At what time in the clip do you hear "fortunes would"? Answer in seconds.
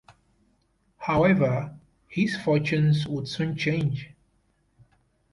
2.35-3.27